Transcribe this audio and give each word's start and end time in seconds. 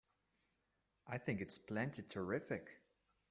I 1.05 1.19
think 1.19 1.41
it's 1.41 1.59
plenty 1.59 2.01
terrific! 2.01 2.81